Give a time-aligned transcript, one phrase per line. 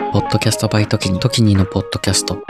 [0.00, 2.42] ポッドキャストバイトキニ、トキニのポッドキャスト。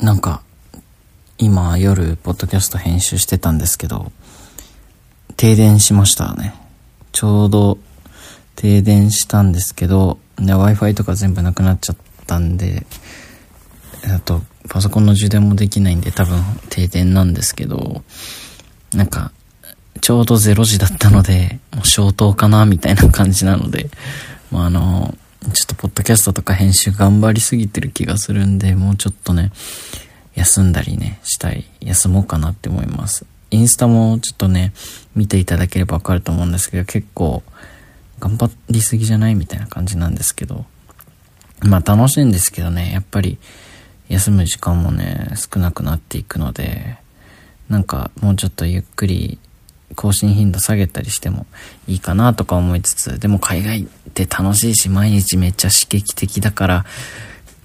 [0.00, 0.42] なんか、
[1.38, 4.10] 今夜、ポッドキャスト編集してたんですけど、
[5.36, 6.54] 停電しましたね。
[7.12, 7.78] ちょうど
[8.56, 11.96] 停電したんですけど、Wi-Fi とか全部なくなっちゃっ
[12.26, 12.86] たんで、
[14.12, 18.02] あと、パソコンの充電もできないんで多分停電なんですけど、
[18.94, 19.32] なんか、
[20.00, 23.90] ちょうど0時だったので、もう消灯かなみたいな感じなので、
[24.50, 25.14] まあ、あの、
[25.52, 29.52] ちょっとポッドキャストとか編集頑張りすぎてる気がするんで、もうちょっとね、
[30.34, 33.26] 休んだりね、したい、休もうかなって思います。
[33.50, 34.72] インスタもちょっとね、
[35.14, 37.42] 見ていただければわかると思うんですけど、結構、
[38.18, 40.64] 頑張りすぎじゃないみたいな感じなんですけど、
[41.60, 43.38] まあ楽しいんですけどね、やっぱり、
[44.08, 46.96] 休む時間もね、少なくなっていくので、
[47.68, 49.38] なんかもうちょっとゆっくり
[49.94, 51.46] 更新頻度下げたりしても
[51.86, 56.84] いいかなとか思いつつ、でも海外って楽しいし毎日めっちゃ刺激的だから、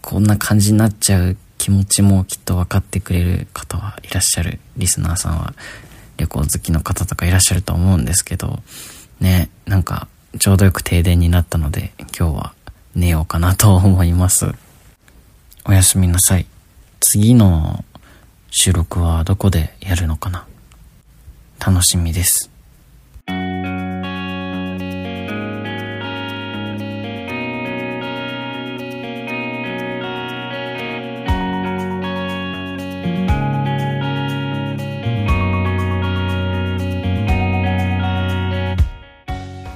[0.02, 4.60] こんな感じになっちゃう気持ちもきっと分かってくれる方はいらっしゃる。
[4.78, 5.54] リスナーさんは
[6.18, 8.62] 旅行好きの方とかいらっしゃると思うんですけど、
[9.20, 12.54] ね、なんかちょうどよく停電になったので今日は
[12.96, 14.54] 寝ようかなと思います。
[15.70, 16.48] おやすみなさい。
[17.00, 17.86] 次の
[18.50, 20.48] 収録はどこでやるのかな？
[21.64, 22.50] 楽しみです。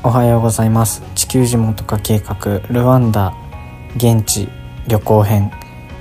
[0.02, 3.32] おはようございます地球地元化計画ルワンダ
[3.96, 4.50] 現地
[4.88, 5.52] 旅行編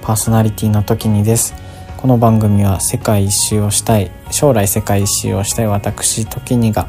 [0.02, 1.54] パーソナリティの時にです。
[1.96, 6.88] この番組は世界一周をしたい将来世界一周をしたい私時にが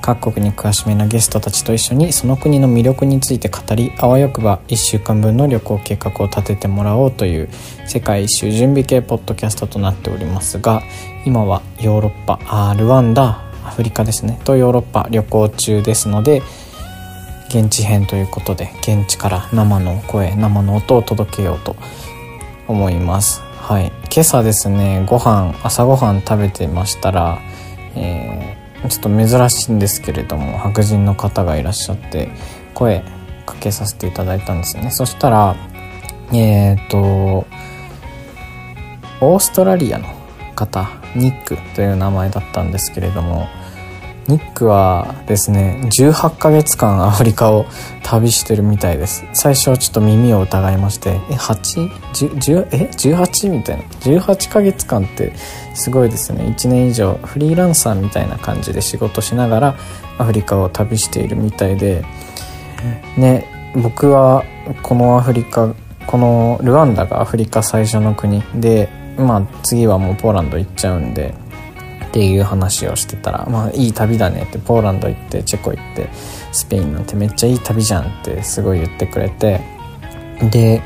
[0.00, 7.48] 各国に詳しめなゲストたちと一緒にその国の魅力について語りあわよくば1週間分の旅行計画を立ててもらおうという
[7.86, 10.82] 世界一周準備系ポッドキャストとなっておりますが
[11.26, 14.38] 今はヨーロッパあルワンダアフリカですね。
[14.44, 16.42] とヨーロッパ旅行中ですので
[17.48, 21.76] 現地編ということで現地から生の声生の音を届けようと
[22.68, 23.42] 思います。
[23.60, 23.92] はい。
[24.14, 27.40] 今朝ですねご飯朝ごはん食べてましたら、
[27.96, 32.28] えー、ちょっと珍しいんですけれども白人の方がいらっしゃって
[32.74, 33.02] 声
[33.46, 34.90] かけさせていただいたんですね。
[34.90, 35.56] そしたら
[36.32, 37.46] えっ、ー、と
[39.20, 40.06] オーストラリアの
[40.54, 43.48] 方ニックという名前だったんですけれども
[44.28, 47.66] ニックはですね18ヶ月間アフリカを
[48.02, 49.24] 旅してるみたいです。
[49.32, 51.90] 最初はちょっと耳を疑いましてえ 8?
[52.72, 53.84] え？18みたいな。
[53.84, 55.32] 18ヶ月間って
[55.74, 56.44] すごいですね。
[56.44, 59.74] 1年以上フリーランサーみたいな感じで仕事しながら
[60.18, 62.04] アフリカを旅しているみたいで
[63.16, 64.44] ね僕は
[64.82, 65.74] このアフリカ
[66.06, 71.34] このルワンダがアフリカ最初の国でまあ次はもうポーランド行っちゃうんで
[72.14, 76.08] っていう話をしてたら、まあいい旅だねって、ポーランド行って、チェコ行って、
[76.52, 79.60] スペインなんてめっちゃいい旅じゃんってすごい言ってくれて、
[80.52, 80.80] で、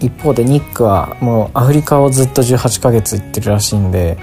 [0.00, 4.16] 一方でニックはもうアフリカをずっと18ヶ月行ってるらしいんで、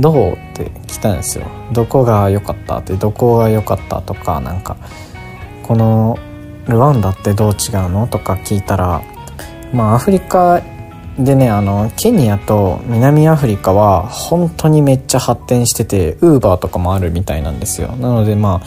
[0.00, 1.46] どうって聞いたんですよ。
[1.70, 4.78] どこが良かったって、どこが良かったとか、なんか、
[5.64, 6.18] この
[6.66, 9.02] ルワンダってどう違うのとか聞いたら、
[9.74, 10.62] まあアフリカ
[11.18, 17.88] でねあのケニアと南アフリカは本当にめっちゃ発展しててウーバーとかもあるみたいなんですよ。
[17.96, 18.66] なのでまあ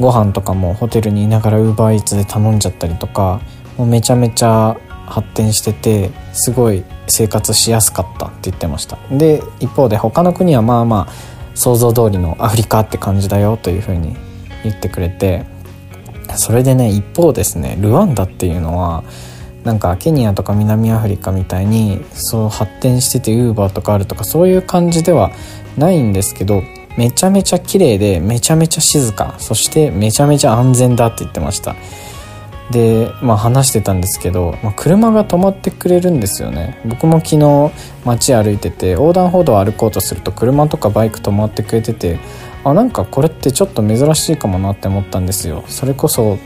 [0.00, 3.40] ご飯とかもホテルにいながらウーバーイーツで頼んじゃったりとか
[3.78, 4.76] もうめちゃめちゃ
[5.06, 8.98] 発展しててすごい生活しやすかったって言ってました。
[9.10, 14.16] で一方で他の国はまあまあ想像通りのアフリカって感じだよというふうに
[14.64, 15.46] 言ってくれて
[16.36, 19.04] それでね一方ですねルワンダっていうのは
[19.66, 25.32] なんかケニアとか南アフリカみたいにそう発展しててウーバーとかあるとかそういう感じでは
[25.76, 26.62] ないんですけど
[26.96, 31.74] めちゃめちゃ綺麗でめちゃめちゃ静かそしてめちゃめちゃ安全だって言ってました。
[32.70, 36.80] でまあ話してたんですけど、まあ、車が止まってくれるんですよね。
[36.84, 37.72] 僕も昨日
[38.04, 42.18] 街歩いてて横断歩道を歩こうとすると車とかバイク止まってくれてて
[42.64, 45.64] あなんかこれってちょっと珍しいかもなって思ったんですよ。
[45.68, 46.38] それこそ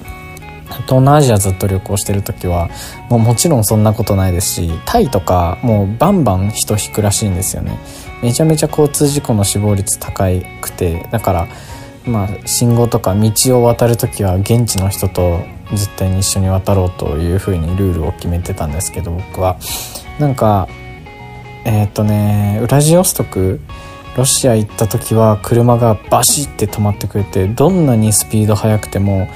[0.76, 2.70] 東南アジアずっと旅行してる時は
[3.08, 7.78] もうもちろんそんなことないですしタイとかもうバンバン人引くらしいんですよね。
[8.22, 10.24] めちゃめちゃ交通事故の死亡率高
[10.60, 11.48] くてだから
[12.06, 15.40] まあ信号とか道を渡る時は現地の人と
[15.70, 19.56] 絶対に一緒に渡ろうというふうにルールを決めてたんですけど僕は。
[20.18, 20.68] なんか
[21.64, 23.60] えー、っとねウラジオストク
[24.16, 29.28] ロシア行った時は車がバシッて止まってくれてどんなにスピード速くても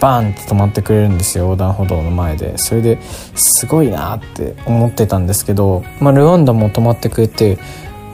[0.00, 2.58] バーンって止まってくれるんですよ横断歩道の前で。
[2.58, 2.98] それで
[3.34, 7.58] すごいなって思ってたんですけど、まあ、ルワンダも止まってくれて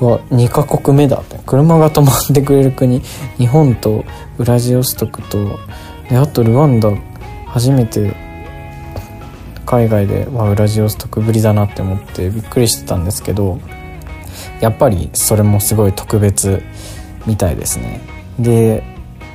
[0.01, 1.39] は2カ国目だって。
[1.47, 3.01] 車が止まってくれる国
[3.39, 4.05] 日本と
[4.39, 5.59] ウラジオストクと
[6.09, 6.91] であとルワンダ
[7.47, 8.15] 初めて
[9.67, 13.59] 海外で、まあ、ウラジオストクぶりだなって思ってびっくりしてたんですけど
[14.61, 16.63] やっぱりそれもすごい特別
[17.27, 18.01] みたいですね。
[18.39, 18.92] で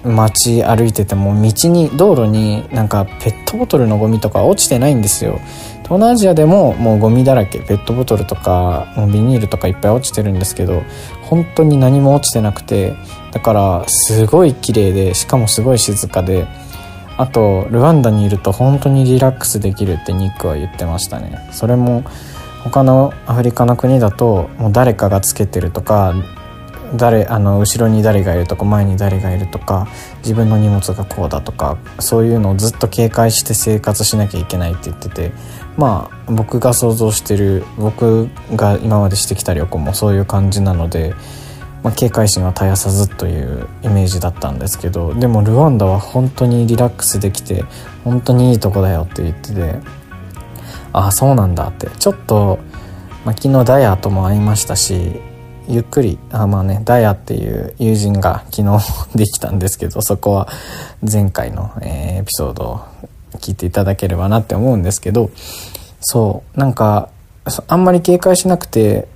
[0.08, 5.40] 街歩いてても道に道路になんかペットボトルのゴミとか落ちてないんですよ。
[5.84, 10.84] 東南アジアでももうゴミだらけペットボトルとかビニールとかいっぱい落ちてるんですけど
[11.22, 12.94] 本当に何も落ちてなくて
[13.32, 16.46] だからすごい綺麗でしかもすごい静かで
[17.18, 21.48] あとルワンダにいると本当にリラックスできるってニックは言ってましたね。
[21.52, 22.04] それも
[22.64, 26.14] 他のアフリカの国だともう誰かがつけてるとか
[26.96, 29.88] 誰あの後ろに誰がいるとか前に誰がいるとか
[30.20, 35.32] 自分の荷物がこうだとかそういうのをずっと警戒して生活しなきゃいけないって言ってて
[35.78, 41.14] まあ僕が想像してる僕が今までしてきた旅行もそういう感じなので、
[41.84, 47.66] まあ、警戒心は絶やさずというイメージだったんですけどでもルワンダは本当にリラックスできて
[48.04, 49.76] 本当にいいとこだよって言ってて
[50.94, 51.88] ああそうなんだって。
[52.00, 52.60] ちょっと、
[53.24, 55.22] まあ、昨日ダイヤとも会いましたし
[55.68, 58.80] ゆっくりあまあねダイヤっていう友人が昨日
[59.16, 60.48] できたんですけどそこは
[61.02, 62.80] 前回の、えー、エピソードを
[63.36, 65.30] 聞いていただければなって思うんですけど
[66.00, 67.10] そうなんか
[67.68, 69.08] あんまり警戒しなくて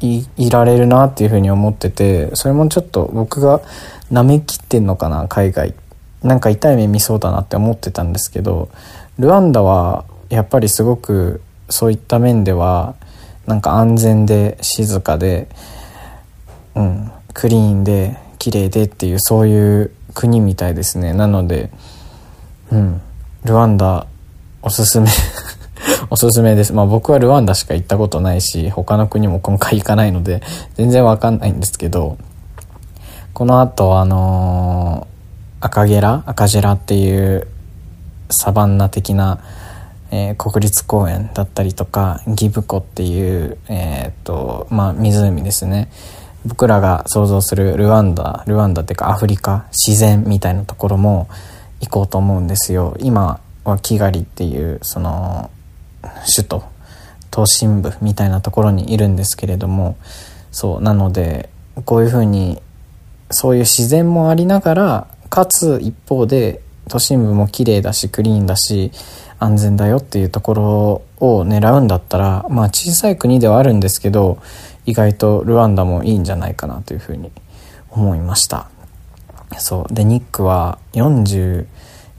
[0.00, 3.60] いいられるなっていうふうに思っててそれもちょっと僕が
[4.10, 5.74] 舐めきってんのかな海外。
[6.22, 8.68] なんか痛い目見そうだなって思ってたんですけど
[9.18, 12.94] ルワンダはやっぱりすごくそういった面では
[13.46, 15.48] なんか安全で静かで、
[16.74, 21.12] うん、クリーンで綺麗でっていうそういう国みたいですね。
[21.12, 21.70] なので
[22.70, 23.00] うん
[23.44, 24.06] ルワンダ
[24.62, 25.08] おすすめ
[26.10, 26.72] おすすめです。
[26.72, 30.42] まあ僕はルワンダしか行ったことないし他の国も今回行かないので
[30.74, 32.18] 全然わかんないんですけど
[33.32, 37.46] この後あのー、赤ゲラ赤ジェラっていう
[38.30, 39.40] サバンナ的な
[40.10, 45.90] えー、国立公園だったりとかギブコっていう、えー、っとまあ、湖ですね。
[46.46, 51.28] 僕らが想像するルワンダルワンダっていうかアフリカ自然みたいなところも
[51.80, 52.96] 行こうと思うんですよ。
[53.00, 55.50] 今はキガリっていうその
[56.34, 56.64] 首都
[57.30, 59.96] 都心部みたいなところにいるんですけれども
[60.50, 61.48] そうなので
[61.84, 62.60] こういうふうに
[63.30, 68.90] そういう自然もありながらかつ一方で都心部も綺麗だしクリーンだし
[69.40, 74.38] 安全だよっていうところを狙うんだったらまあ小さい国ではあるんですけど
[74.86, 77.32] 意外とルワンダもいいんじゃないかなというふうに
[77.90, 78.68] 思いました。
[79.58, 79.94] そう。
[79.94, 81.66] でニックは40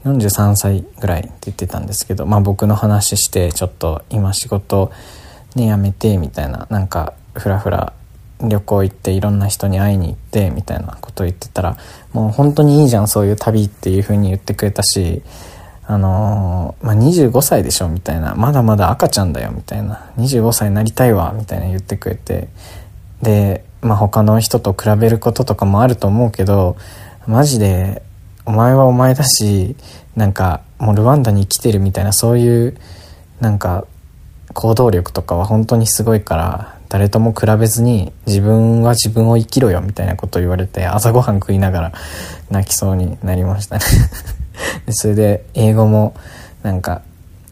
[0.04, 4.90] 43歳ぐらいって言ってたんですけどまあ僕の話してちょっと今仕事
[5.54, 7.92] ねやめてみたいななんかふらふら
[8.40, 11.76] 旅行行っていろんな人に会いに行ってみたいなことを言ってたら
[12.12, 15.22] もう本当にいいじゃんそういう旅っていう風に言ってくれたし
[15.86, 18.34] あの、まあ、25歳でしょみたいな。
[18.34, 20.10] まだまだ赤ちゃんだよみたいな。
[20.16, 22.48] 25歳になりたいわみたいな言ってくれて。
[23.22, 26.76] で、まあ、他の人と比べることとかもあると思うけど
[27.26, 28.02] マジで
[28.46, 29.76] お前はお前だし
[30.16, 32.78] なんかもうルワンダに来てるみたいなそういう
[33.40, 33.86] なんか
[34.54, 41.92] 行動力とかは本当にすごいから誰とも比べずに自分は自分を生きろよみたいなことを言われて朝ごはん食いながら
[42.50, 43.84] 泣きそうになりましたね。
[44.92, 46.14] それで英語も
[46.62, 47.00] なんか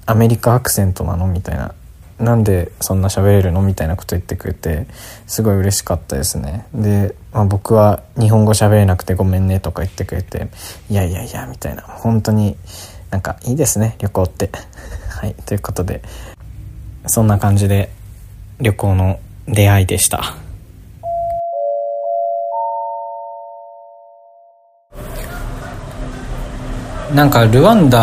[0.04, 1.72] アメリカアクセントなのみたいな。
[2.18, 4.86] なんでそんな喋れるのみたいなこと言ってくれて
[5.26, 6.66] すごい嬉しかったですね。
[6.74, 10.48] で、まあ、僕は日本語喋れなくてごめんねとか言ってくれて
[10.90, 11.80] いやいやいやみたいな。
[11.80, 12.58] 本当に
[13.10, 14.50] なんかいいですね旅行って。
[15.08, 16.02] はいということで
[17.06, 17.90] そんな感じで
[18.60, 19.18] 旅行の
[19.52, 20.34] 出会いでした。
[27.14, 27.98] なんかルワンダ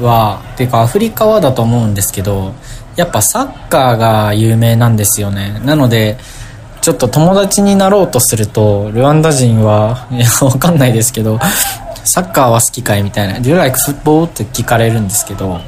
[0.00, 2.54] はっていうかアフリカはだと思うんですけど
[2.94, 5.60] やっぱサッカーが有名なんですよね。
[5.64, 6.16] なので
[6.80, 11.40] ちょっと友達になろうとするとルワンダ人は いやわかんないですけど
[12.04, 15.60] サッカーは好きかいみたいな「Do you like football?」って聞かれるんですけど。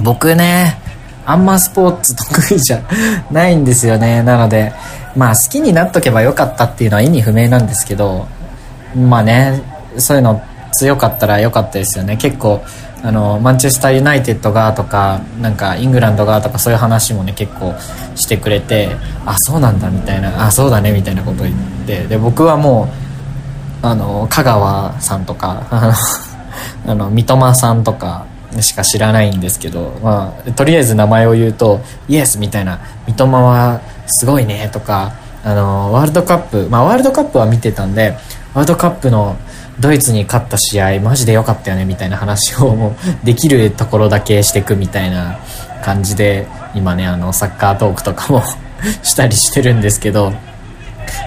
[0.00, 0.78] 僕ね
[1.26, 2.82] あんまスポーツ得意じゃ
[3.30, 4.22] ないんですよね。
[4.22, 4.72] なので
[5.16, 8.26] まあ好きになっとけばよかったっていうのは意味不明なんですけど
[8.94, 9.62] まあね
[9.98, 12.16] そういうの強かったら良かったですよね。
[12.16, 12.62] 結構
[13.02, 17.74] あのマンチェスターユナイテッドがとかなんかイングランドがとかそういう話もね結構
[18.14, 22.88] してくれてあそうなんだみたいなあそうだねみたいなこと言ってで僕はも
[23.82, 25.66] うあの香川さんとか
[26.86, 28.26] あの三笘さんとか
[28.62, 35.12] しか知らないんですけど、まあ、とりあえず名前を言うと「イエス!」みたいな「三笘はすごいね」とか
[35.44, 38.16] あのワールドカップ、まあ、ワールドカップは見てたんで
[38.54, 39.36] ワールドカップの
[39.78, 42.94] ドイツに勝った試合マジで良かったよねみたいな話をもう
[43.26, 45.38] できるところだけしていくみたいな
[45.82, 48.42] 感じで今ねあのサッカートークとかも
[49.02, 50.32] したりしてるんですけど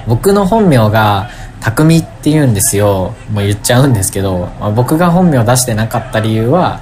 [0.07, 1.29] 僕の本名が
[1.60, 6.81] 匠って言うんですよもう言っちゃうんですけど、まあ、僕が本名出してなかった理由は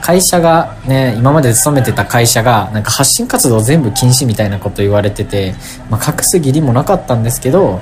[0.00, 5.54] 会社がね今まで勤めてた会社がなんか発信活動全部禁止みたいなこと言われてて、
[5.88, 7.80] まあ、隠す義理もなかったんですけど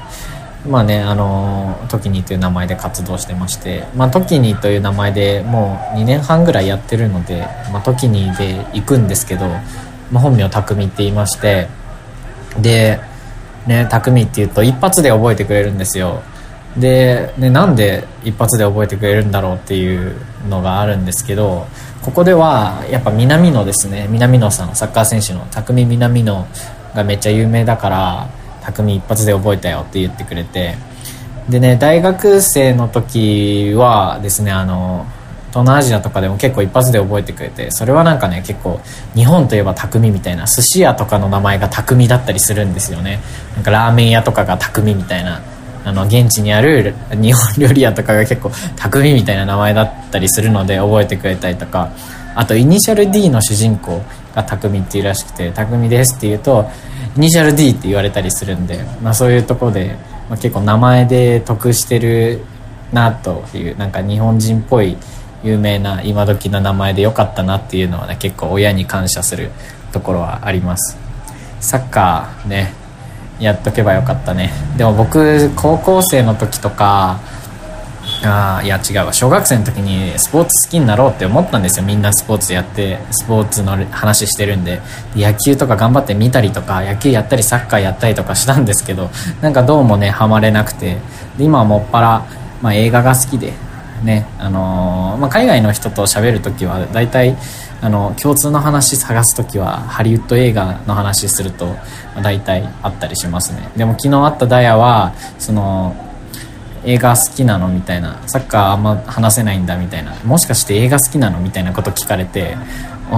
[0.67, 9.47] まあね、あの、トキニという名前で活動してまして、まあ、トキニという名前でもう2年半ぐらいやってるので、まあ、トキニで行くんですけど、
[10.11, 11.69] まあ、本名匠って言いまして、
[12.61, 13.01] で、
[13.67, 16.23] ね、匠って言うと一発で覚えてくれるんですよ。
[16.77, 20.17] で、ね、なんで一発で覚えてくれるんだろうっていう
[20.49, 21.67] のがあるんですけど、
[22.03, 26.47] ここではやっぱ南野ですね、南野さん、サッカー選手の匠南野
[26.95, 28.29] がめっちゃ有名だから、
[28.63, 30.77] 匠一発で覚えたよって言ってくれて。
[31.49, 35.07] でね大学生の時はですねあの
[35.49, 38.81] 東南アジアとかでも結構一発で覚えてくれてそれはなんかね結構
[39.15, 43.21] 日本といえば匠みたいな寿司屋とかの名前が匠だったりするんですよね。
[43.55, 45.41] なんかラーメン屋とかが匠みたいな
[45.89, 51.93] あの現地にある日本料理屋とかが結構匠みたいな名前だったりするので覚えてくれたりとか
[52.35, 54.03] あとイニシャル D の主人公
[54.35, 56.67] が匠っていうらしくて匠ですって言うと
[57.17, 59.97] イニシャル D って言われたりするんで、まあ、そういうとこで、
[60.29, 62.43] まあ、結構名前で得してる
[62.93, 64.99] なというなんか日本人っぽい
[65.43, 69.51] 有名な今時の名前でよかったなっていうのはね結構親に感謝する
[69.93, 70.99] ところはあります。
[71.61, 72.78] サッカーね
[73.39, 74.53] やっとけばよかったね。
[74.77, 77.21] でも僕高校生の時とか
[78.25, 79.13] あいや違うわ。
[79.13, 81.87] 小学生の時にスポーツ好きになろうって思ったんですよ。
[81.87, 84.81] みんなスポーツやってスポーツの話してるんで。
[85.15, 90.99] 野球とか頑張って見たりとか野球やったりサッカーやったりとかしたんですけどなんかどうもねハマれなくて。
[91.41, 92.27] 今はもっぱら、
[92.61, 93.53] まあ、映画が好きで
[94.03, 97.37] ねあのー、まあ、海外の人と喋る時は大体
[97.81, 101.77] あの共通の話探す時はハリウッド映画の話すると、
[102.23, 103.71] 大体あったりしますね。
[103.77, 105.95] でも昨日会ったダイヤはその
[106.85, 112.57] 映画好きなのみたいなサッカーあんま話せないんだみたいなもしかして映画好きなのみたいなこと聞かれて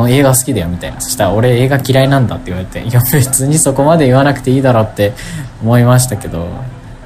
[0.09, 1.01] 映画好きだよみたいな。
[1.01, 5.15] そしたら俺映画嫌いなんだって言われていや別にそこまで言わなくていいだろって
[5.63, 6.49] 思いましたけど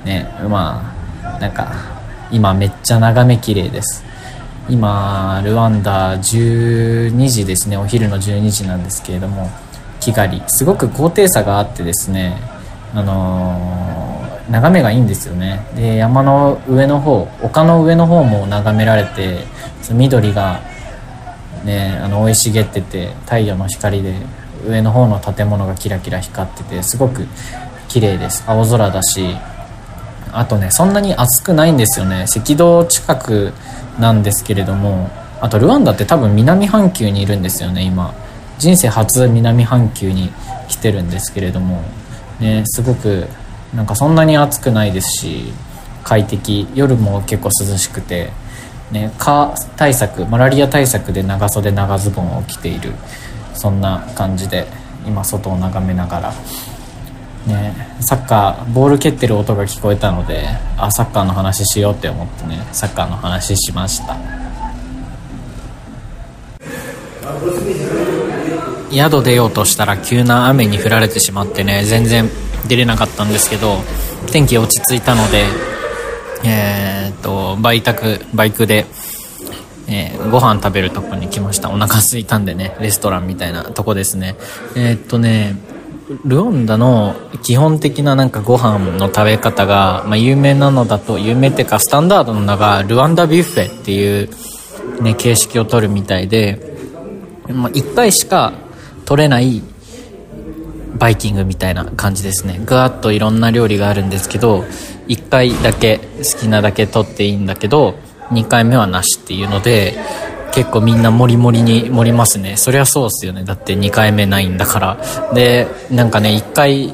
[0.05, 1.94] ねまあなんか
[2.35, 4.05] 今めっちゃ眺め綺麗です。
[4.69, 7.77] 今ルワンダ12時ですね。
[7.77, 9.49] お昼の12時なんですけれども
[10.01, 12.37] キガリすごく高低差があってですね
[12.93, 15.67] あのー眺めがいいんですよね。
[15.75, 19.39] で山の上の方丘の上の方も眺められて
[19.81, 20.61] その緑が
[21.65, 24.15] ねあの生い茂ってて太陽の光で
[24.67, 27.27] 上の方の建物がキラキラ光っててすごく
[27.89, 28.45] 綺麗です。
[28.47, 29.35] 青空だし
[30.35, 32.27] あとねそんなに暑くないんですよね。
[32.29, 33.53] 赤道近く
[33.99, 35.11] なんですけれども
[35.41, 38.15] あとルワンダって多分南半球にいるんですよね今。
[38.59, 40.31] 人生初南半球に
[40.69, 41.83] 来てるんですけれども。
[42.41, 43.29] ねすごく
[43.75, 45.53] なんかそんなに暑くないですし
[46.03, 46.69] 快適。
[46.75, 48.31] 夜も結構涼しくて、
[48.91, 52.93] ね、蚊対策マラリア対策で長袖長ズボンを着ている。
[53.55, 54.67] そんな感じで
[55.07, 56.35] 今外を眺めながら、
[57.47, 60.49] ね、サッカーボール蹴ってる音が聞こえたので
[60.79, 64.17] あサッカーの話しようって思ってねサッカーの話しました。
[68.91, 72.31] 宿出ようとしたら急な雨に降られてしまってね全然
[72.69, 73.79] 出れなかったんですけど
[74.31, 75.45] 天気落ち着いたので
[76.45, 78.87] えー、っとバイクバイクで、
[79.89, 81.71] えー、ご飯食べるとこに来ました。
[81.71, 84.37] お腹空いたんでねレストランみたいなとこですね。
[84.77, 85.57] えー、っとね
[86.25, 96.77] ルオンダの基本的ななんかご飯の食べ方が、まあ、有名なのだと有名っていうかスタンダードの名がルワンダビュッフェっていう、ね、形式を取るみたいで、
[97.49, 98.53] まあ、1回しか
[99.07, 99.63] 取れない
[100.99, 102.61] バイキングみたいな感じですね。
[102.65, 104.65] ぐわっといろんな料理があるんですけど
[105.09, 107.95] 1回だけ好きなだけ取っていいんだけど
[108.31, 109.99] 2回目はなしっていうので
[110.55, 112.57] 結構みんなモリモリに盛りますね。
[112.57, 113.45] そりゃそうっすよね。
[113.45, 114.99] だって2回目ないんだから。
[115.35, 116.93] でなんかね1回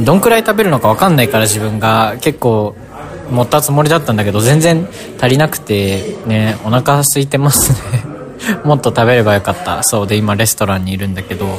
[0.00, 2.16] どんくらい食べるのか分かんないから自分が。
[2.20, 2.74] 結構
[3.30, 4.88] 持ったつもりだったんだけど全然
[5.20, 8.04] 足りなくてねお腹空いてますね。
[8.64, 9.82] もっと食べればよかった。
[9.82, 10.06] そう。
[10.06, 11.58] で今レストランにいるんだけど。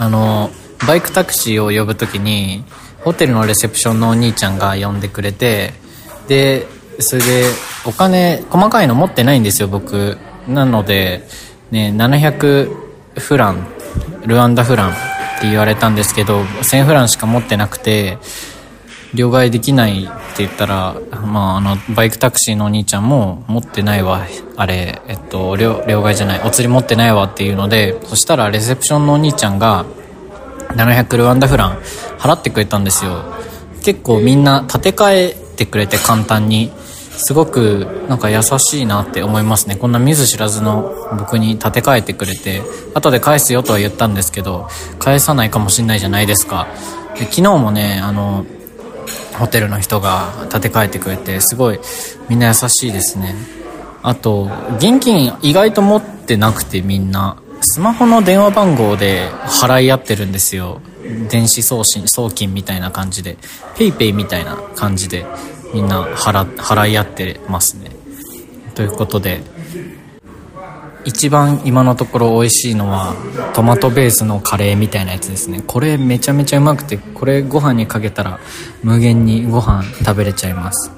[0.00, 0.50] あの
[0.86, 2.64] バイクタクシーを呼ぶ時に
[3.04, 5.74] ホテルのレセプションのお兄ちゃんが呼んでくれて
[6.26, 6.66] で
[7.00, 7.44] それで
[7.86, 10.18] お金細かいの持ってないんですよ僕。
[10.48, 11.22] なので
[11.70, 12.74] ね700
[13.18, 13.66] フラン
[14.26, 14.94] ルワンダフランっ
[15.40, 18.18] て言われたんですけど1000フランしか持ってなくて
[19.14, 24.26] 両替できないって言ったら、まあ、あのバイクタクシーのお兄ちゃんも持ってないわ。
[24.56, 29.84] あれ、えっと、両両替じゃないお釣り持ってないわっていうのでそしたらレセプションのお兄ちゃんが
[30.74, 31.80] 700ルワンダフラン
[32.18, 33.24] 払ってくれたんですよ。
[33.82, 36.70] 結構みんな立て替えてくれて簡単に。
[37.22, 39.76] すごくなんか優しいなって思いますね。
[39.76, 42.62] こんな見ず知らずの僕に立て替えてくれて
[42.94, 46.66] 後で返すよとは言ったんですけど返さないかもしんないじゃないですか。
[47.14, 48.46] で昨日もねあの
[49.38, 51.80] ホテルの人が立て替えてくれてすごい
[52.28, 53.34] みんな優しいですね。
[54.02, 57.36] あと現金意外と持ってなくてみんな。
[57.62, 60.80] スマホの電話番号で払い合ってるんですよ。
[61.28, 63.36] 電子送信送金みたいな感じで。
[63.76, 65.26] PayPay みたいな感じで。
[65.72, 67.90] みんな払払い合ってますね。
[68.74, 69.42] ということで
[71.04, 73.14] 一番今のところ美味しいのは
[73.54, 75.62] トマトベースのカレーみたいなやつですね。
[75.66, 78.38] これめちゃめちゃうまくてこれご飯にかけたら
[78.82, 80.90] 無限にご飯食べれちゃいます。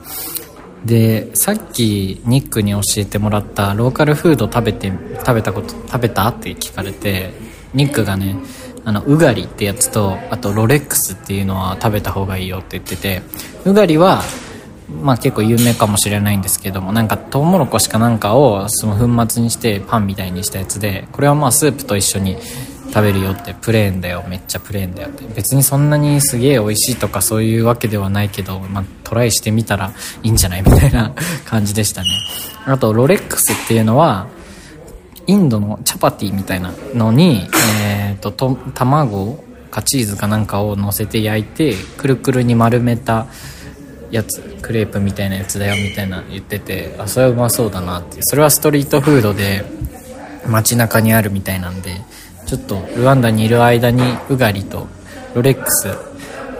[0.84, 7.32] でさっきニックに教えてもらったローカルフード食べて食べたこと食べたって聞かれて
[7.72, 8.36] ニックがね
[8.84, 13.22] あのウガリってやつとあとロレックスっていうのは食べた方がいいよって言ってて
[13.64, 14.22] ウガリは
[15.00, 22.36] まあ結構有名かもしれないんですけどもなんかトウモロコシかなんかをその粉末にしてパンみたいにしたやつでこれはまあスープと一緒に
[22.92, 25.24] 食べるよってプレーンだよめっちゃプレーンだよって。
[25.34, 31.12] 別にそんなにすげえ美味しいとかそういうわけではないけど、まあ、トライしてみたらいいんじゃないみたいな
[31.46, 32.08] 感じでしたね。
[32.66, 34.26] あとロレックスっていうのは
[35.26, 37.48] インドのチャパティみたいなのに、
[37.82, 43.26] えーと、と卵かチーズかなんかを乗せて焼いてくるくるに丸めた
[44.12, 48.18] やつクレープみたいなやつだよみたいな言っててあそれはうまそうだなって。
[48.20, 49.64] それはストリートフードで
[50.46, 52.02] 街中にあるみたいなんで
[52.46, 54.86] ちょっとルワンダにいる間にウガリと
[55.34, 55.88] ロレックス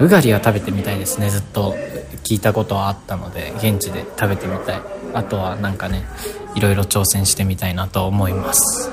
[0.01, 1.29] ウガリは食べてみたいですね。
[1.29, 1.77] ずっと
[2.25, 4.81] 聞いたことはあったので現地で食べてみたい。
[5.13, 6.05] あとはなんかね
[6.55, 8.91] いろいろ挑戦してみたいなと思います。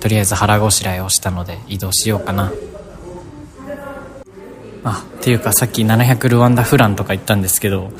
[0.00, 2.52] とりあえず腹ごしらえをしたので移動しようかな。
[4.84, 7.90] あっていうかさっき700ルワンダフランとか言ったんですけど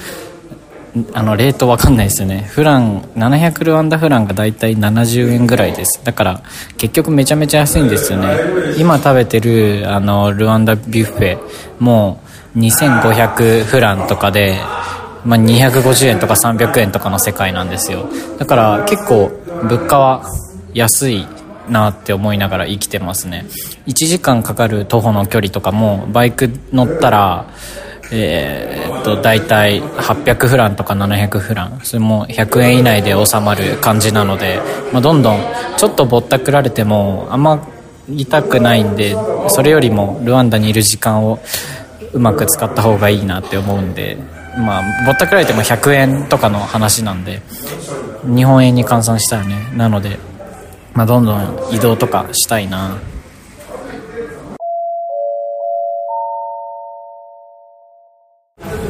[1.12, 2.42] あのレートわかんないですよね。
[2.42, 6.00] フラン700ルワンダフランがだいたい70円ぐらいです。
[6.04, 6.42] だから
[6.78, 8.36] 結局めちゃめちゃ安いんですよね。
[8.78, 11.38] 今食べてるあのルワンダビュッフェ
[11.80, 12.22] も
[12.54, 14.56] う2500フランとかで、
[15.24, 18.08] まあ、250円とか300円とかの世界なんですよ。
[18.38, 19.32] だから結構
[19.64, 20.24] 物価は
[20.74, 21.26] 安い
[21.68, 23.46] なって思いながら生きてますね。
[23.86, 27.46] 1時間かかる徒歩の距離とかもバイク乗ったら
[28.12, 31.80] えー、っと大体800フランとか700フラン。
[31.82, 34.60] それも100円以内で収まる感じなので、
[34.92, 35.40] まあ、どんどん
[35.76, 37.66] ちょっとぼったくられてもあんま
[38.08, 39.16] 痛くないんで
[39.48, 41.40] それよりもルワンダにいる時間を
[42.12, 44.18] うまく使った方がいいなって思うんで
[44.58, 47.42] まあぼったくられても100円とかの話なんで
[48.24, 50.18] 日本円に換算したらねなので
[50.94, 52.98] まあ、どんどん移動とかしたいな。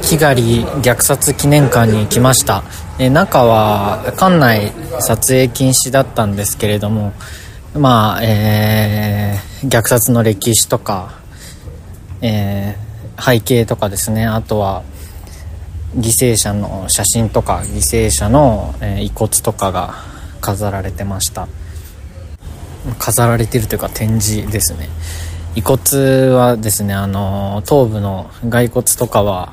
[0.03, 2.63] キガリ虐殺記念館に来ました。
[2.99, 7.13] え中は館内撮影禁止だったんですけれども
[7.75, 11.19] まあえー、虐殺の歴史とか、
[12.21, 14.27] えー、背景とかですね。
[14.27, 14.85] あとは
[15.97, 19.95] 犠牲者の写真とか犠牲者の、えー、遺骨とかが
[20.41, 21.49] 飾られてました。
[22.99, 24.89] 飾られてるというか展示ですね。
[25.57, 29.53] 遺骨はですねあの頭部の骸骨とかは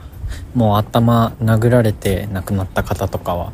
[0.56, 3.54] もう頭殴られて亡くなった方とかは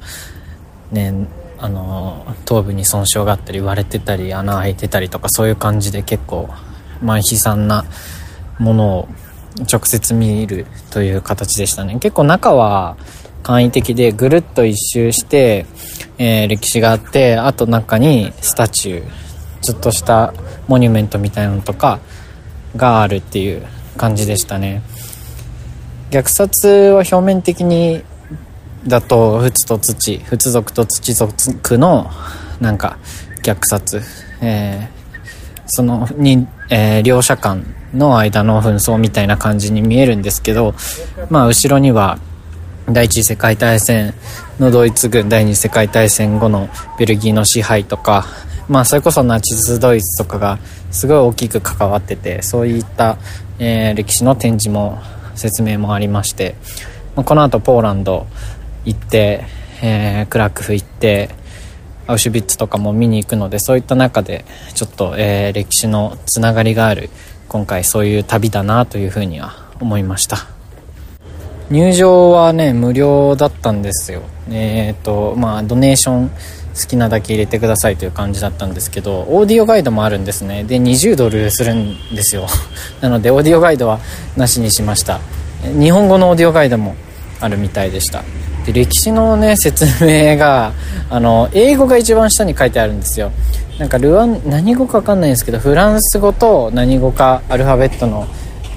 [0.91, 1.27] ね
[1.59, 6.49] あの頭部に損傷があったり割れてたり穴開いてたりとかそういう感じで結構
[7.01, 7.85] まあ悲惨な
[8.59, 9.07] ものを
[9.71, 11.99] 直接見るという形でしたね。
[11.99, 12.95] 結構中は
[13.43, 15.65] 簡易的でぐるっと一周して、
[16.17, 19.26] えー、歴史があってあと中にスタチュー
[19.61, 20.33] ちょっとした
[20.67, 21.99] モニュメントみたいなのとか
[22.75, 23.65] があるっていう
[23.97, 24.81] 感じでしたね。
[26.11, 28.01] 虐殺は表面的に
[28.87, 32.09] だと仏と土仏族と土族の
[32.61, 32.97] なんか
[33.43, 34.01] 虐殺、
[34.41, 40.73] えー、そのに、えー、両者間の間の紛争みたいな感じに見えるんですけど
[41.29, 42.19] まあ後ろには
[42.89, 44.13] 第一次世界大戦
[44.59, 48.25] のドイツ軍第二次世界大戦後のベルギーの支配とか
[48.67, 50.59] まあそれこそナチスドイツとかが
[50.91, 53.17] すごい大きく関わっててそういった、
[53.59, 54.99] えー、歴史の展示も
[55.35, 56.55] 説明もありまして、
[57.15, 58.27] まあ、この後ポーランド
[58.85, 59.45] 行って、
[59.81, 61.29] えー、クラクフ行って
[62.07, 67.09] アウシュビッツとかも見に行くのでそういった中でちょっと、えー、歴史のつながりがある
[67.49, 70.47] 今回そういう旅だなというふうには思いました。
[71.69, 74.21] 入場はね無料だったんですよ。
[74.49, 76.31] えっ、ー、とまあドネーション
[76.77, 80.63] 好きなだけ入れてくださいという感じだったんですけどオーディオガイドもあるんですね。
[80.63, 82.47] で20ドルするんですよ。
[83.01, 83.99] なのでオーディオガイドは
[84.35, 85.19] なしにしました。
[85.79, 86.95] 日本語のオーディオガイドも
[87.39, 88.23] あるみたいでした。
[88.65, 90.73] で歴史のね説明が
[91.09, 93.31] あの英語が一番下に書いてあるんですよ。
[93.79, 98.27] なんかルワン何語か分かんないんですけどフランス語と何語かアルファベットの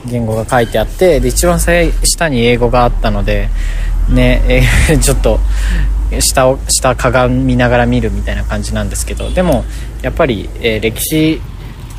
[0.06, 3.48] 言語が書いてあってで一番下に英語があったので
[4.08, 4.42] ね
[4.88, 5.40] え ちょっと
[6.18, 9.64] 下を下鏡見ながら見るみたいな感じなんですけどでも
[10.02, 11.40] やっぱり、えー、歴史、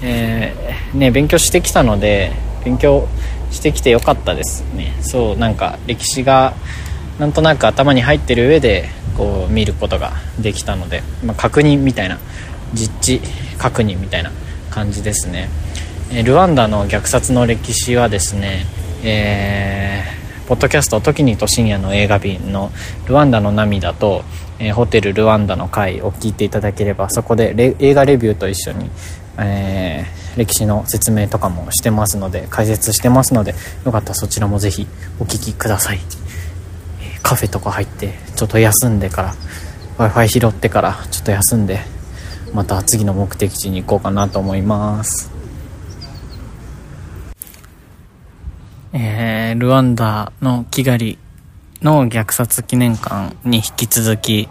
[0.03, 2.33] えー、ね、勉強してきたので
[2.65, 3.07] 勉強
[3.51, 4.93] してきてよかったですね。
[5.01, 6.53] そうなんか歴史が
[7.19, 12.17] なんとなく頭に入ってる上でこう見ることができたので、まあ、確認みたいな
[12.73, 13.21] 実地
[13.57, 14.31] 確認みたいな
[14.69, 15.49] 感じですね、
[16.13, 18.65] えルワンダの虐殺の歴史はですね、
[19.03, 20.20] えー
[20.51, 22.73] ポッドキャスト「時にと深夜の映画便」の
[23.07, 24.25] 「ルワンダの涙と」
[24.59, 28.89] えー、ホテルルワンダの回を聞いていただければそこで映画レビューと一緒に、
[29.37, 34.87] えー、歴史の説明とかもしてますので解説してますのでよかったらそちらもぜひ
[35.21, 36.01] お聴きください、
[37.23, 39.27] カフェとか入ってちょっと休んでから
[39.99, 41.79] w i f i 拾ってからちょっと休んで
[42.53, 45.40] また次の目的地に行こうかなと思います。
[48.93, 51.17] えー、ルワンダのキガリ
[51.81, 54.49] の虐殺記念館に引き続き、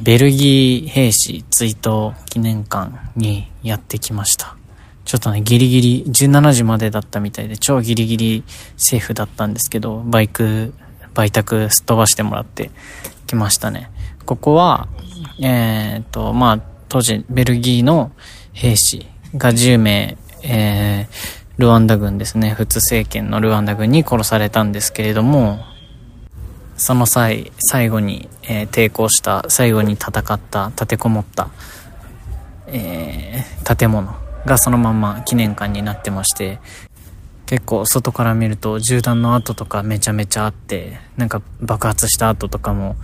[0.00, 4.56] ベルギー兵士追悼記念館にやってきました。
[5.04, 8.44] ちょっとね、ギリギリ、17時までだったみたいで、超ギリギリ
[8.76, 10.72] セーフだったんですけど、バイク、
[11.12, 12.70] 売却すっ飛ばしてもらって
[13.26, 13.90] きましたね。
[14.24, 14.88] ここは、
[15.40, 18.12] えー、っと、まあ、当時、ベルギーの
[18.52, 25.60] 兵士が10名、えー、ルワンダ軍ですね、普通政権のルワンダ軍に殺されたんですけれども、
[26.76, 31.50] その際、最後に、えー、抵抗した、最後に戦った、立てこもった、
[32.66, 34.12] えー、建物
[34.44, 36.58] がそのまま記念館になってまして、
[37.46, 42.96] 結構外から見ると銃弾の跡とかめちゃめちゃあって、なんか爆発した跡とかも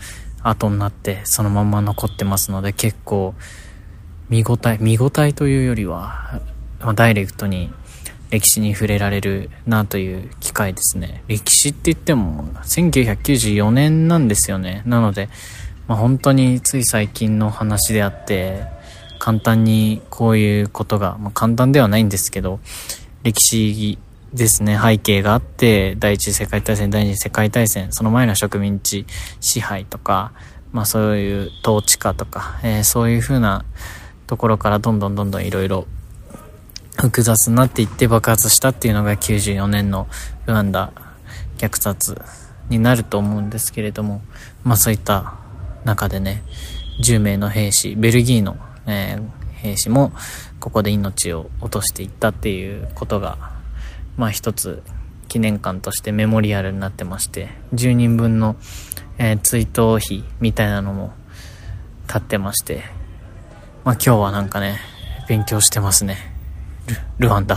[0.43, 3.35] 後になってそのまま残ってますので結構
[4.29, 6.41] 見応え、見応えというよりは、
[6.81, 7.71] まあ、ダイレクトに
[8.31, 11.23] 歴史に触れられるなという機会ですね。
[11.29, 14.83] 歴史って言っても1994年なんですよね。
[14.87, 15.29] なので、
[15.87, 18.65] まあ、本当につい最近の話であって、
[19.19, 22.61] 簡単にこういうことが、まあ、簡単ではないんですけど、
[23.23, 23.99] 歴史
[24.33, 29.07] ですね、背景があって、第一次世界大戦、第二次世界大戦、その前の植民地
[29.41, 30.33] 支配とか、
[30.73, 33.65] まあそういう統治下とか、えー、そういう風な
[34.27, 35.87] ところからどんどんどんどんいろいろ
[37.01, 40.09] 複雑になっていって爆発したっていうのが94年の
[40.47, 40.93] ルワンダ
[41.59, 42.21] 虐殺
[42.69, 44.21] になると思うんですけれども、
[44.65, 45.35] まあそういった
[45.85, 46.43] 中でね、
[47.05, 48.57] 10名の兵士、ベルギーの、
[48.87, 50.13] えー、兵士も
[50.59, 53.53] ここで命を落としていったっていうことが、
[54.17, 54.83] まあ一つ
[55.29, 58.57] 記念館としてメモリアルになってまして、10人分の、
[59.19, 61.13] えー、追悼費みたいなのも
[62.09, 62.83] 立ってまして、
[63.85, 64.81] まあ今日はなんかね、
[65.29, 66.38] 勉強してますね。
[67.19, 67.57] ルワンダ。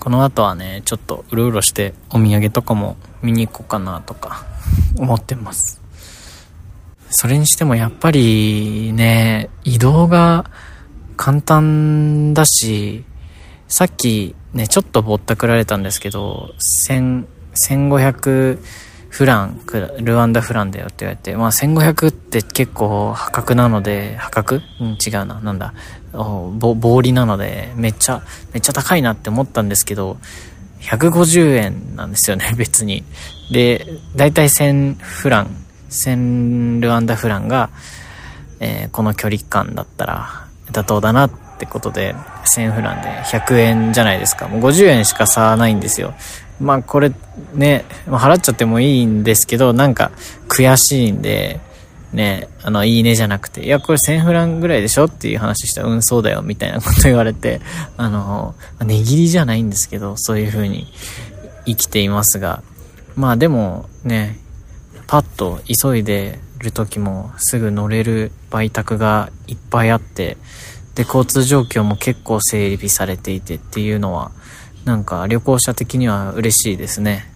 [0.00, 4.44] この後はね、ちょっとうろうろしてお土産とかも見に行こうかなとか
[4.98, 5.80] 思ってます。
[7.08, 10.50] それにしてもやっぱりね、移動が
[11.16, 13.04] 簡単だし、
[13.68, 16.50] さっきね、ちょっとぼったくられたんですけど、
[16.88, 18.58] 1000、1500
[19.14, 19.60] フラン、
[20.00, 24.60] ルワンダフランだよって言われて、まあ1500って結構破格なので、破格？
[24.80, 25.38] うん、違うな。
[25.40, 25.72] なんだ。
[26.12, 28.22] ぼ、暴利なので、めっちゃ、
[28.52, 30.16] めっちゃ高いなって思ったんですけど、
[30.80, 33.04] 150円なんですよね、 別に。
[33.52, 37.70] で、だいたい1000フラン、1000ルワンダフランが、
[38.58, 44.48] えー、この距離感だったら妥当だなってことで、1000フランで100円じゃないですか。
[44.48, 46.14] もう50円しか差ないんですよ。
[46.60, 47.12] まあこれ
[47.54, 50.12] ね、払っちゃってもいいんですけど、なんか
[50.48, 51.60] 悔しいんで、
[52.12, 55.06] ね、あの、いいねじゃなくて、いや、これ1000フランぐらいでしょ？
[55.06, 57.60] っていう話したら、うん、そうだよ、みたいなこと言われて、
[57.96, 60.86] あの、値切りじゃないんですけど、そういう風に
[61.66, 62.62] 生きていますが、
[63.16, 64.38] まあでもね、
[65.08, 70.36] パッと急いでる時もすぐ乗れる売宅がいっぱいあって、
[70.94, 74.30] で、交通状況も結構整備されていてっていうのは、
[74.84, 77.30] なんか旅行者的には嬉しいですね。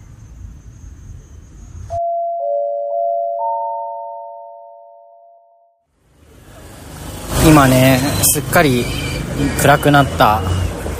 [7.47, 8.85] 今ね、すっかり
[9.61, 10.41] 暗くなった、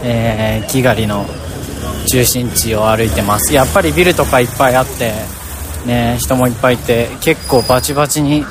[0.04, 1.26] えー、キガリの
[2.08, 3.54] 中心地を歩いてます。
[3.54, 5.14] やっぱりビルとかいっぱいあって、
[5.86, 8.44] ね、人もいっぱいいて、結構バチバチに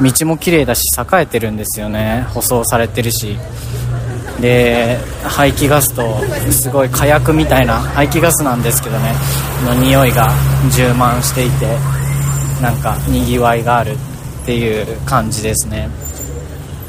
[0.00, 2.26] 道も綺麗だし栄えてるんですよね。
[2.30, 3.36] 舗装されてるし。
[4.40, 6.02] で排気ガスと
[6.50, 9.14] すごい火薬みたいな排気ガスなんですけどね。
[9.64, 10.28] の匂いが
[10.70, 11.76] 充満していて
[12.60, 15.88] なんかにぎわいがあるっていう感じですね。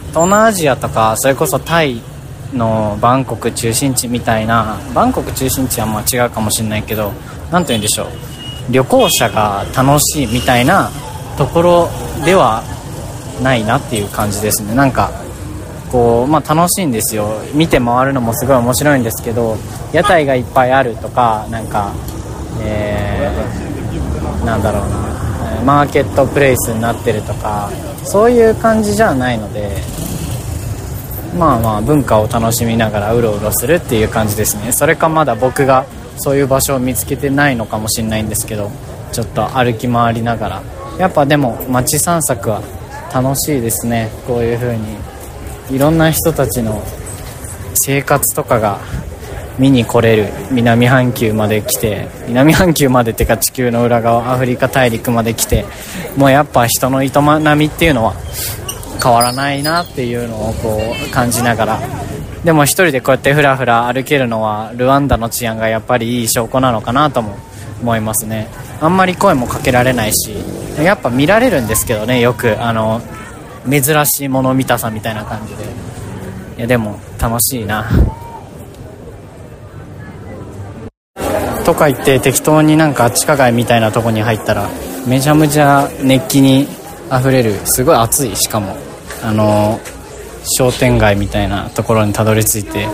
[0.10, 2.02] 東南アジアとかそれこそタイ
[2.54, 7.12] のバンコク中心地みたいなバンコク中心地はまあ違うかもしれないけど
[7.52, 8.08] 何て言うんでしょう。
[8.72, 10.90] 旅行者が楽しいみたいな
[11.38, 11.90] ところ
[12.24, 12.64] では
[13.42, 14.74] ないなっていう感じですね。
[14.76, 15.12] なんか
[15.94, 17.40] こう、まあ、楽しいんですよ。
[17.54, 19.56] 見て回るのもすごい面白いんですけど
[19.94, 21.94] 屋台がいっぱいあるとかなんか、
[22.64, 25.14] えー、なんだろうな。
[25.64, 27.70] マーケットプレイスになってるとか
[28.04, 29.78] そういう感じじゃないので
[31.38, 34.72] まあまあ文化を楽しみながらうろうろするっていう感じですね。
[34.72, 35.86] それかまだ僕が
[36.18, 38.72] そういう場所を見つけてないのかもしれないんですけど
[39.12, 40.64] ちょっと歩き回りながら。
[40.98, 42.62] やっぱでも街散策は
[43.14, 44.10] 楽しいですね。
[44.28, 44.98] こういう風に
[45.72, 46.84] いろんな人たちの
[47.74, 48.80] 生活とかが
[49.60, 55.66] 見に来れる南半球まで来て南半球までってか地球の裏側アフリカ大陸まで来て
[56.18, 57.12] もうやっぱ人の営
[57.56, 58.16] みっていうのは
[59.02, 61.80] 変わらないなっていうのをこう感じながら。
[62.44, 67.38] でも1人でこうやってふらふら歩けるのはルワンダの治安がやっぱりいい証拠なのかなとも
[67.82, 68.50] 思いますね。
[68.82, 70.34] あんまり声もかけられないし
[70.78, 72.62] やっぱ見られるんですけどねよく。
[72.62, 73.02] あの
[73.70, 75.64] 珍しいもの見たさみたいな感じで。
[76.58, 77.90] いやでも楽しいな。
[81.66, 84.70] とか言って適当になんか地下街みたいなとこに入ったら
[85.08, 86.68] めちゃめちゃ熱気に
[87.10, 87.54] あふれる。
[87.66, 88.76] すごい暑いしかも。
[89.24, 89.80] あの
[90.44, 92.88] 商店街みたいなところにたどり着いて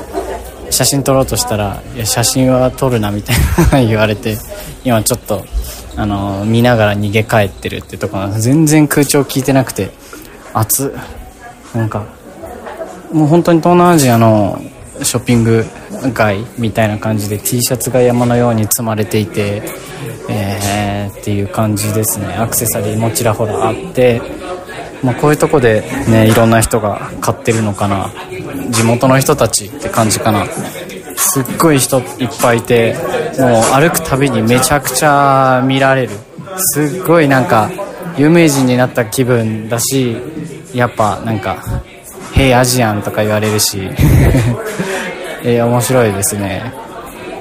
[0.70, 3.36] 写真撮ろうとしたら「いや写真は撮るな」みたい
[3.72, 4.38] な 言われて
[4.84, 5.44] 今ちょっと
[5.96, 9.92] あの見ながら逃げ帰ってるってとこ全然空調効いてなくて。
[10.54, 10.96] 暑
[11.74, 12.06] なんか
[13.12, 14.62] もう本当に東南アジアの
[15.02, 15.66] ショッピング
[16.14, 19.64] 街みたいな感じで T シャツが山のように積まれていて、
[20.30, 22.28] えー、っていう感じですね。
[22.28, 24.22] アクセサリーもちらほらあって、
[25.04, 28.12] まあ、こういうとこでねいろんな人が買ってるのかな。
[28.70, 30.46] 地元の人たちって感じかな。
[31.16, 32.06] すっごい人いっ
[32.42, 32.96] ぱいいて
[33.40, 36.12] もう歩くたびにめちゃくちゃ見られる。
[36.58, 37.70] すっごいなんか
[38.20, 40.18] 有名人になった気分だし
[40.74, 41.82] やっぱなんか
[42.36, 43.90] 「ヘイアジアン」とか言われるし
[45.44, 46.74] えー、面白いですね。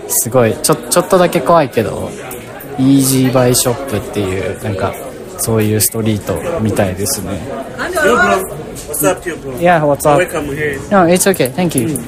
[0.07, 0.55] すごい。
[0.63, 2.11] ちょちょっとだけ怖いけど
[2.79, 4.95] イージーバイショップっていうなんか
[5.39, 7.41] そういうストリートみたいですね。
[9.59, 10.23] Yeah, what's up?
[10.91, 11.53] No, it's okay.
[11.53, 11.99] Thank you.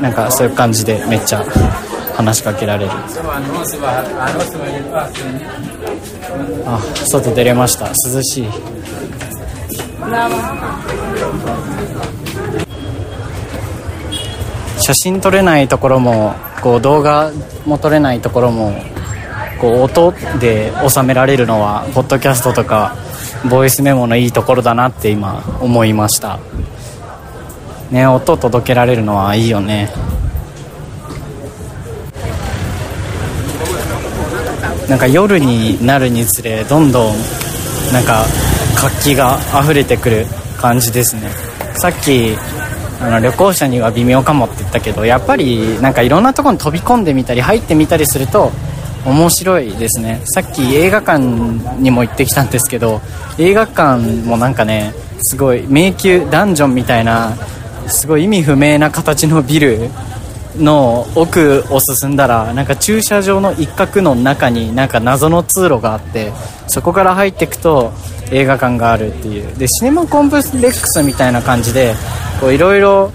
[0.00, 1.44] なんかそういう感じでめっちゃ
[2.16, 2.90] 話しかけられる
[6.66, 7.88] あ外出れました。
[7.88, 8.48] 涼しい。
[14.80, 17.30] 写真撮れないところもこう動画
[17.66, 18.72] も撮れないところも
[19.60, 22.96] こう音で収められるのはポッドキャストとか
[23.48, 26.40] ボイスメモのいいところだなって今思いました。
[27.90, 29.90] ね音届けられるのはいいよね。
[34.92, 37.14] なんか夜になるにつれどんどん
[37.94, 38.26] なんか
[38.76, 40.26] 活気が溢れてくる
[40.58, 41.30] 感じですね。
[41.76, 42.36] さっき
[43.00, 48.52] あの旅行者には微妙かもって言ったけどやっぱりなんかいろんなとこに飛び込んでみたり入ってみたりすると
[49.06, 50.20] 面白いですね。
[50.26, 51.24] さっき映画館
[51.80, 53.00] にも行ってきたんですけど
[53.38, 57.34] 映画館もなんかねすごい迷宮ダンジョンみたいな
[57.86, 59.88] すごい意味不明な形のビル
[60.56, 66.32] の奥を進んだらなんか駐車場の一角の中になんか謎の通路があって
[66.66, 67.92] そこから入っていくと
[68.30, 69.56] 映画館があるっていう。
[69.56, 71.94] でシネマコンプレックスみたいな感じで
[72.42, 73.12] いろいろ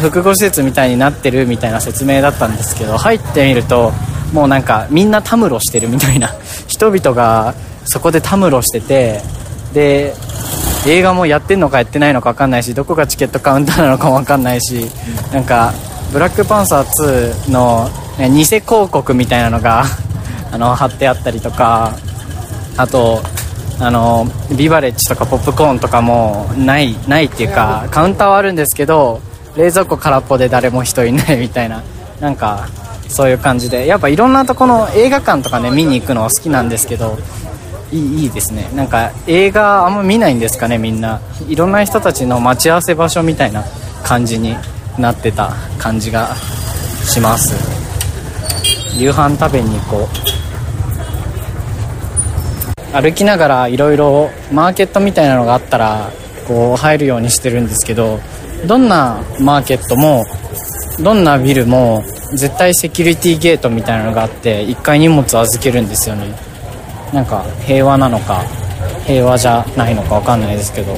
[0.00, 3.92] 複合施設みたいになってるみたいな説明だったんですけど入ってみると
[4.32, 6.28] もうなんかみんなたむろしてるみたいな
[6.66, 9.20] 人々がそこでたむろしてて
[9.72, 10.14] で
[10.86, 14.86] 映画もやってんのかやってないのか分かんないしどこがチケットカウンターなのかも分かんないし
[15.32, 15.74] なんか
[16.12, 16.84] ブラックパンサー
[17.46, 17.88] 2の、
[18.18, 19.84] ね、偽広告みたいなのが
[20.52, 21.92] あの貼ってあったりとか
[22.76, 23.22] あと
[23.78, 29.20] あのビバレッジとかポップコーンとかもないないっていうかカウンターはあるんですけど
[29.56, 31.82] 冷蔵庫空っぽで誰も人いない みたいな
[32.20, 32.68] なんか
[33.08, 33.86] そういう感じで。
[33.86, 37.18] やっぱいろんなとこの映画館とかね見に行くのは好きなんですけど
[37.92, 38.68] いいいいですね。
[38.74, 41.20] なんか映画あんま見ないんですかねみんな。
[41.48, 43.64] いろんな人たちの待ち合わせ場所みたいな
[44.02, 44.56] 感じに
[44.98, 46.34] なってた感じが
[47.04, 47.54] します。
[48.98, 50.26] 夕飯食べに行こう。
[52.92, 56.10] 歩きながらいろいろマーケットみたいなのがあったら
[56.48, 58.20] こう入るようにしてるんですけど
[58.66, 60.24] どんなマーケットも
[61.02, 66.34] どんなビルも絶対セキュリティゲートみたいなのがあって1回荷物預けるんですよね。
[67.12, 68.42] なんか平和なのか
[69.06, 70.94] 平和じゃないのか分かんないですけど。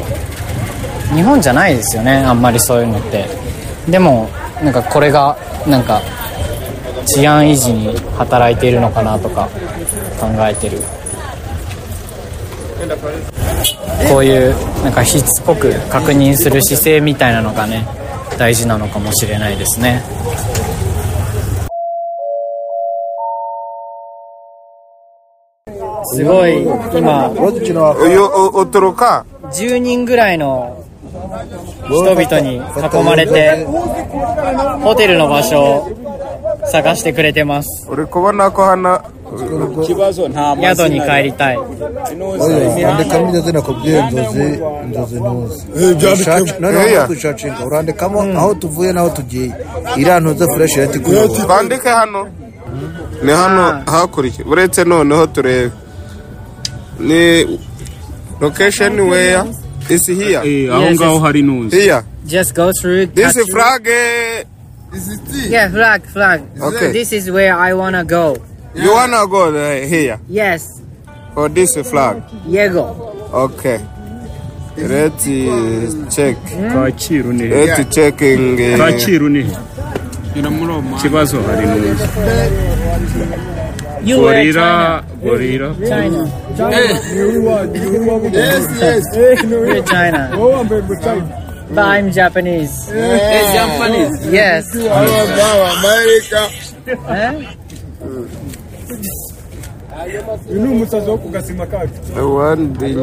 [1.14, 3.47] 日本じゃないですよねあんまりそういうのって。
[3.90, 4.28] でも
[4.62, 6.00] なんかこれがなんか
[7.06, 9.48] 治安維持に働いているのかなとか
[10.20, 10.78] 考えてる
[14.08, 17.86] こういうなんかしつこく確認する姿勢みたいなのがね
[18.38, 20.02] 大事なのかもしれないですね
[26.10, 26.62] すごい
[26.96, 29.24] 今 Yo otro ka.
[29.50, 30.84] 10人ぐらいの
[31.88, 33.66] 人々に囲まれて
[34.82, 35.88] ホテルの場所を
[36.70, 37.86] 探してくれてます
[40.60, 41.58] 宿に帰りたい
[51.46, 52.28] twandike hano
[53.22, 55.72] ni hano hakurya uretse noneho turebe
[57.00, 57.58] ni
[58.40, 59.44] location where
[59.90, 60.38] is here?
[60.38, 61.22] Aho Yes, ngaho yes.
[61.22, 62.02] hari nuzi here.
[62.26, 63.84] Just go through this touch- flag
[64.92, 66.40] This is eh, yeah flag flag.
[66.60, 66.92] Okay.
[66.92, 68.36] this is where I wanna go.
[68.74, 70.18] You wanna go there, here?
[70.28, 70.80] Yes.
[71.34, 72.22] For this flag?
[72.46, 72.86] Yego.
[73.32, 73.80] Okay.
[74.76, 76.36] Let's uh, check.
[76.72, 79.56] Kacyiru ni he let's checking eh, kacyiru ni he
[81.02, 82.04] kibazo hari nuzi
[84.02, 85.74] You Gorilla, Gorilla.
[85.88, 86.30] China.
[86.56, 86.76] China.
[86.76, 86.88] Hey.
[88.32, 89.04] Yes, yes.
[89.14, 90.30] Hey, no, You're China.
[90.34, 91.66] Oh, I'm China.
[91.70, 92.88] But I'm Japanese.
[92.90, 93.18] Yeah.
[93.18, 94.26] Hey, Japanese.
[94.26, 94.76] Oh, yes.
[94.76, 96.42] I am America.
[100.50, 101.98] uyu umusazi wo ku gasima kacu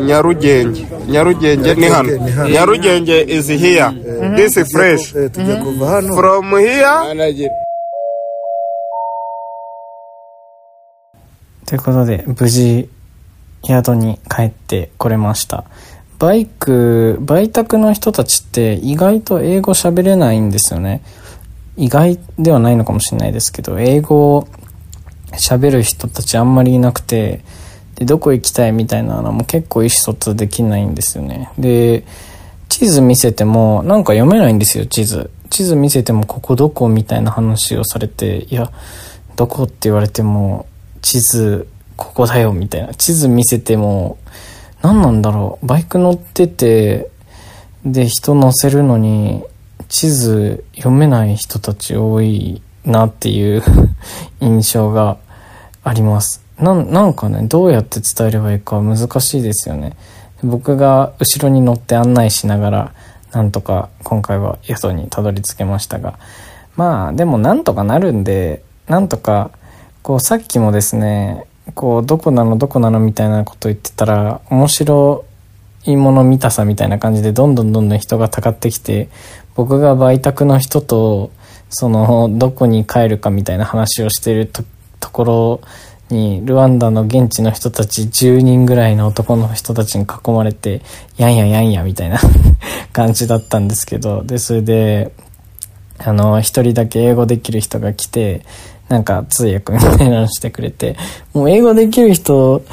[0.07, 0.81] nyarugenge
[1.11, 2.11] nyarugenge ni hano
[2.53, 4.35] nyarugenge is here mm-hmm.
[4.35, 5.29] this is fresh eh,
[6.15, 7.64] from here
[11.65, 12.89] ということで無事
[13.63, 15.65] 宿に帰ってこれました。
[16.19, 21.01] バイク売宅の人たちって意外と英語喋れないんですよね。
[21.75, 24.47] 意外ではないのかもしれないですけど英語を
[25.33, 27.41] 喋る人たちあんまりいなくて
[27.95, 31.49] でどこ行きたいみたいなのも結構意思疎通できないんですよね。
[31.57, 32.05] で
[32.69, 35.31] 地図見せてもなんか読めないんですよ地図。
[35.49, 38.71] 地図見せてもここどこみたいな話をされていや
[39.35, 40.65] どこって言われても
[41.05, 42.91] 地図ここだよみたいな。
[42.95, 44.17] 地図見せても
[44.81, 45.65] 何なんだろう。
[45.65, 47.11] バイク乗ってて
[47.85, 49.43] で人乗せるのに
[49.87, 53.61] 地図読めない人たち多いなっていう
[54.41, 55.17] 印象が
[55.83, 56.41] あります。
[56.57, 59.93] なんなんかねどうやって伝えればいいか難しいですよね。
[60.43, 62.93] 僕が後ろに乗って案内しながら
[63.31, 66.17] なんとか今回は宿にたどり着けましたが。
[66.75, 69.51] まあでもなんとかなるんでなんとか
[70.05, 75.25] こうさっきもですねこうどこなのどこなのみたいなこと言ってたら面白
[75.85, 79.09] いもの見たさみたいな感じでどんどんどんどん人がたかってきて
[79.55, 81.31] 僕が売宅の人と
[81.71, 84.63] そのどこに帰るかみたいな話をしてると
[84.99, 85.61] ところ
[86.11, 90.83] にルワンダの現地の人たち10人ぐらいの男の人たちに囲まれて
[91.17, 92.19] やんややんやみたいな
[92.93, 95.13] 感じだったんですけどでそれで
[95.97, 98.45] あの一人だけ英語できる人が来て
[98.89, 100.95] なんか通訳みたいなのしてくれて
[101.33, 102.63] もう英語できる人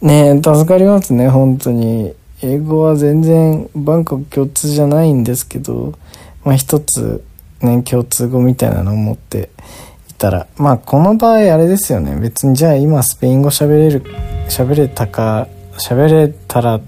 [0.00, 2.14] ね助かりますね本当に。
[2.42, 5.94] 英語は全然バンコク共通じゃないんですけど
[6.42, 7.22] まあ一つ
[7.60, 9.50] ね共通語みたいなのを持って
[10.08, 12.16] いたらまあこの場合あれですよね。
[12.16, 14.02] 別にじゃあ今スペイン語喋れる
[14.48, 16.80] 喋れたか喋れたら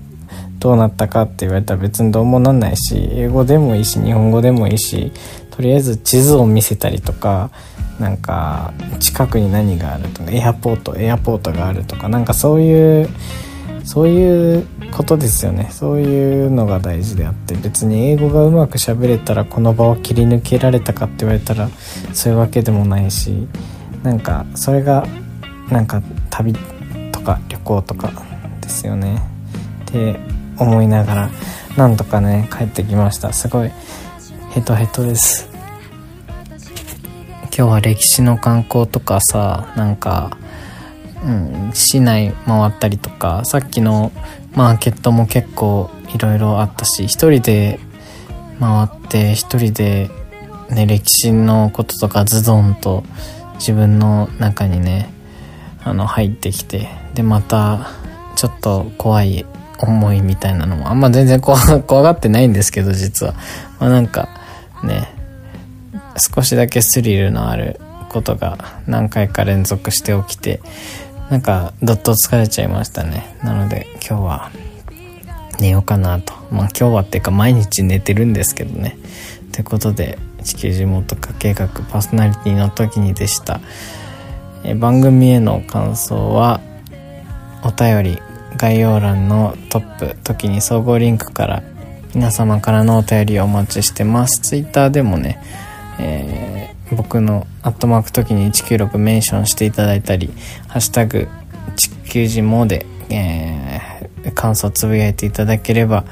[0.62, 5.10] どうなったかって言われたら別にどうもなんないし英語でもいいし日本語でもいいし
[5.50, 7.50] とりあえず地図を見せたりとか
[7.98, 13.08] なんか近くに何があるとかエアポートエアポートがあるとかなんかそういう
[13.84, 15.68] そういうことですよね。
[15.72, 21.68] そういうのが大事であって別に英語がうまく喋れたらこの場を切り抜けられたかって言われたら
[22.12, 23.48] そういうわけでもないし
[24.04, 25.04] なんかそれが
[25.70, 26.00] なんか
[26.30, 26.54] 旅
[27.10, 28.12] とか旅行とか
[28.60, 29.20] ですよね。
[29.82, 31.30] って思いながら
[31.76, 33.32] なんとかね帰ってきました。
[33.32, 33.70] すごい
[34.50, 35.48] ヘトヘトです。
[37.54, 40.36] 今日は歴史の観光とかさなんか
[41.24, 44.10] うん市内回ったりとかさっきの
[44.54, 47.78] マーケットも結構いろいろあったし一人で
[48.58, 50.10] 回って一人で
[50.70, 53.04] ね歴史のこととかズドンと
[53.54, 55.12] 自分の中にね
[55.84, 57.88] あの入ってきてでまた
[58.36, 59.46] ちょっと怖い
[59.82, 63.34] 思いみたいなのもあんま全然 怖がってないんですけど実は。
[63.78, 64.28] まあなんか
[64.84, 65.08] ね
[66.34, 70.60] 少しだけスリルのあることが何回か連続して起きて
[71.30, 73.36] なんかどっと疲れちゃいましたね。
[73.42, 74.50] なので今日は
[75.58, 76.34] 寝ようかなと。
[76.50, 78.96] まあ今日はっていうか毎日寝てるんですけどね。
[79.42, 83.60] ってことで地球地元化計画パーソナリティの時にでした。
[84.64, 86.60] え番組への感想は
[87.64, 88.18] お便り
[88.56, 91.62] 概要欄のトップ時に総合リンクから
[92.14, 94.40] 皆様からのお便りをお待ちしてます。
[94.40, 95.42] ツイッターでもね、
[95.98, 100.30] えー、僕のアットマーク時に196メンションしていただいたり
[100.68, 101.28] ハッシュタグ
[101.76, 106.04] 地球人もで、えー、感想つぶやいていただければ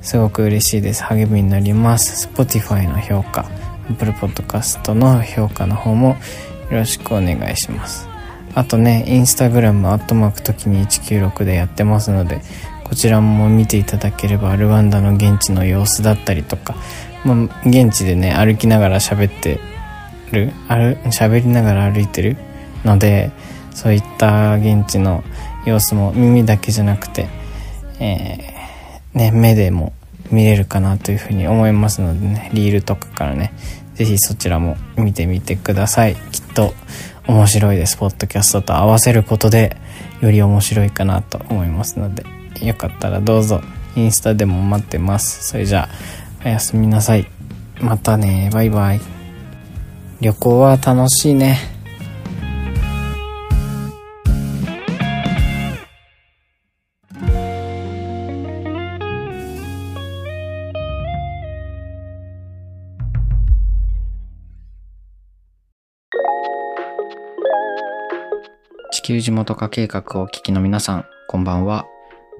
[0.00, 1.02] すごく嬉しいです。
[1.02, 2.28] 励みになります。
[2.28, 3.46] Spotify の評価
[3.90, 6.16] Apple Podcast の評価の方も
[6.70, 8.07] よろしくお願いします。
[8.58, 12.40] あとねインスタグラムアットマーク時に196でやってますので
[12.82, 16.74] こちらも見ていただければルワンダの現地の様子だったりとか、
[17.24, 19.60] まあ、現地でね歩きながら喋って
[20.32, 22.36] る喋りながら歩いてる
[22.84, 23.30] ので
[23.70, 25.22] そういった現地の
[25.64, 27.28] 様子も耳だけじゃなくて、
[28.00, 29.92] えー、ね、目でも
[30.32, 33.52] 見れるかなというふうに思いますのでねリールとかからね
[33.94, 36.16] 是非そちらも見てみてください。
[36.32, 36.74] きっと
[37.28, 37.98] 面白いです。
[37.98, 39.76] ポッドキャストと合わせることで
[40.22, 42.24] より面白いかなと思いますので
[42.64, 43.60] よかったらどうぞ
[43.96, 45.46] インスタでも待ってます。
[45.46, 47.26] それじゃあおやすみなさい。
[47.80, 48.48] またね。
[48.52, 49.00] バイバイ。
[50.20, 51.77] 旅行は楽しいね。
[69.08, 71.86] 地球地元化計画をお聞きの皆さん、こんばんは。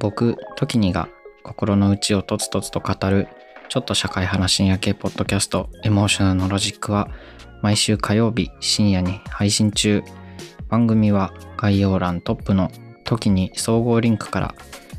[0.01, 1.09] 僕、トキニが
[1.43, 3.27] 心の内をとつとつと語る、
[3.71, 7.09] ちょっと社会派な深夜系ポッドキャスト、エモーショナルのロジックは、
[7.63, 10.03] 毎週火曜日深夜に配信中。
[10.69, 12.71] 番組は概要欄トップの
[13.05, 14.55] 時に総合リンクから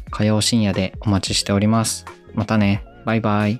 [0.10, 2.08] 火曜深夜でお待ちしております。
[2.34, 2.84] またね。
[3.06, 3.60] バイバイ。